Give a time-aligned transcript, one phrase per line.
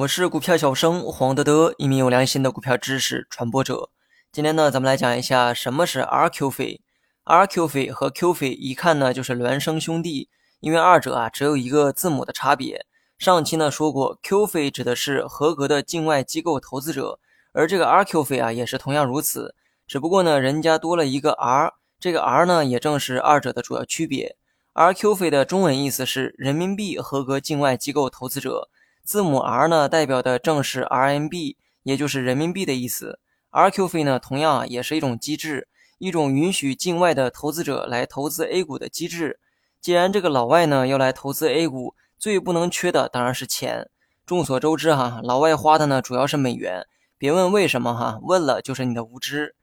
[0.00, 3.90] 我是股票小生黄德德，一名有良心的股票知识传播者。
[4.32, 6.80] 今天呢，咱们来讲一下什么是 RQ 费。
[7.26, 12.86] RQ 费和 Q 费一看呢就是孪生兄弟，因为二者啊只有一个字母的差别。
[13.18, 17.18] 上期呢说过，Q 费指的是合格的境外机构投资者，
[17.52, 19.54] 而这个 RQ 费啊也是同样如此，
[19.86, 24.36] 只不过呢人家多了一个 R，这个 R 呢也正是二者的主要区别。
[24.72, 28.70] RQ 费的中文意思是人民币合格境外机构投资者，
[29.10, 33.18] 字母 R 呢代表的正是 RMB，也就是人民币的意思。
[33.50, 35.66] RQ 费呢同样啊也是一种机制，
[35.98, 39.40] 一种允许境外的投资者来投资 A 股的机制。
[39.80, 43.90] 既然这个老外呢要来投资 A 股，最不能缺的当然是钱。
[44.24, 46.86] 众所周知哈，老外花的呢主要是美元，
[47.18, 49.56] 别问为什么哈，问了就是你的无知。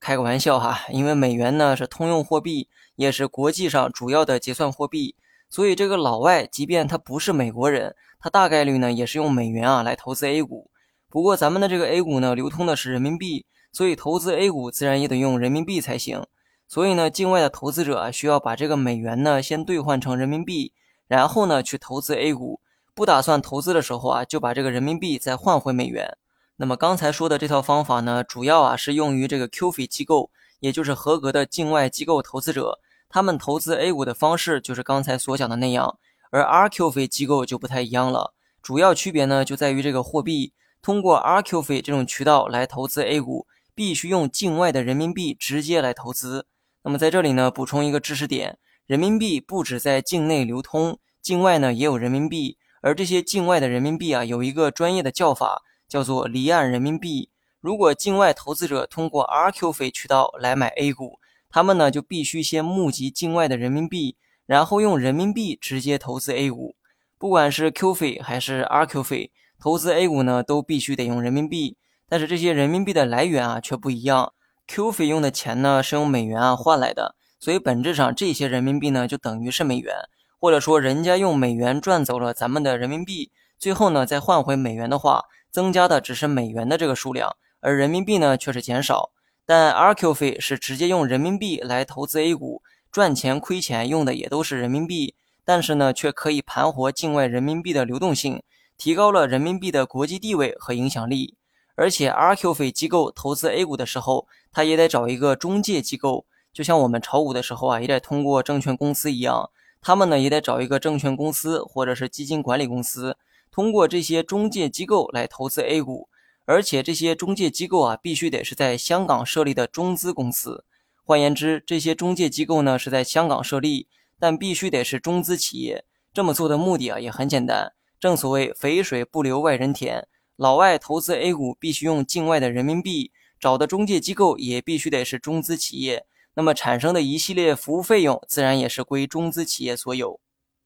[0.00, 5.14] 开个玩笑哈，因为美元呢是通用货币，也是国际上主要的结算货币，
[5.54, 10.68] 所以这个老外即便他不是美国人，他大概率呢也是用美元啊来投资 A 股。
[11.08, 16.26] 不过咱们的这个 A 股呢流通的是人民币，所以投资 A 股自然也得用人民币才行。
[16.66, 20.72] 所以呢，境外的投资者啊需要把这个美元呢先兑换成人民币，
[21.06, 22.58] 然后呢去投资 A 股。
[22.92, 26.18] 不打算投资的时候啊，就把这个人民币再换回美元。
[26.56, 35.98] 那么刚才说的这套方法呢，主要啊是用于这个 Q 费机构，也就是合格的境外机构投资者，他们投资 A 股的方式就是刚才所讲的那样。
[36.30, 40.52] 而 RQ 费机构就不太一样了，主要区别呢就在于这个货币，
[40.82, 46.46] 通过 RQ 费这种渠道来投资 A 股，必须用境外的人民币直接来投资。
[46.82, 55.62] 那么在这里呢补充一个知识点，人民币不止在境内流通，境外呢也有人民币，而这些境外的人民币啊有一个专业的叫法。
[55.86, 57.30] 叫做离岸人民币。
[57.60, 61.20] 如果境外投资者通过 RQ 费渠道来买 A 股，
[61.54, 66.74] 他们呢就必须先募集境外的人民币，然后用人民币直接投资 A 股。
[67.16, 69.30] 不管是 Q 费还是 RQ 费，
[69.60, 71.76] 投资 A 股呢都必须得用人民币。
[72.08, 74.32] 但是这些人民币的来源啊却不一样。
[74.66, 79.94] Q 费用的钱呢是用美元啊换来的，所以本质上这些人民币呢就等于是美元，
[80.40, 83.30] 或者说人家用美元赚走了咱们的人民币，
[83.60, 85.26] 最后呢再换回美元的话。
[85.52, 89.10] 增加的只是美元的这个数量，而人民币呢却是减少。
[89.46, 98.42] 但 RQ 费是直接用人民币来投资 A 股，赚钱亏钱用的也都是人民币，但是呢却可以盘活境外人民币的流动性，
[98.78, 101.36] 提高了人民币的国际地位和影响力。
[101.74, 109.50] 而且 RQ 费机构投资 A 股的时候，他也得找一个中介机构，就像我们炒股的时候啊，也得通过证券公司一样，
[109.82, 113.18] 他们呢也得找一个证券公司或者是基金管理公司。
[113.50, 116.08] 通过这些中介机构来投资 A 股，
[116.44, 120.64] 而且这些中介机构啊，必须得是在香港设立的中资公司。
[121.02, 123.88] 换言之，这些中介机构呢是在香港设立，
[124.18, 125.84] 但必须得是中资企业。
[126.12, 130.06] 这么做的目的啊也很简单，正所谓肥水不流外人田，
[130.36, 133.10] 老外投资 A 股必须用境外的人民币，
[133.40, 140.20] 找的中介机构也必须得是中资企业，那么产生的一系列服务费用自然也是归中资企业所有。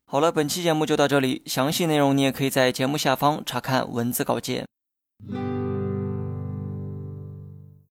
[0.04, 4.66] 好了，本期节目就到这里，详细内容你也可以在节目下方查看文字稿件。